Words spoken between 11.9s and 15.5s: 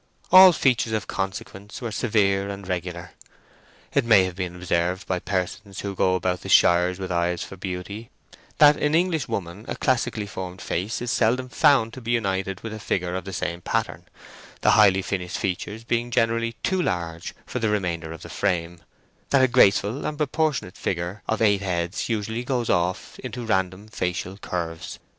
to be united with a figure of the same pattern, the highly finished